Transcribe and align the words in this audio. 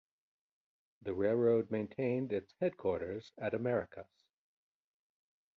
The 1.03 1.13
railroad 1.13 1.69
maintained 1.69 2.33
its 2.33 2.51
headquarters 2.59 3.31
at 3.37 3.53
Americus. 3.53 4.07